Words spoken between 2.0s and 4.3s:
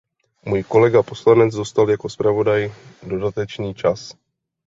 zpravodaj dodatečný čas.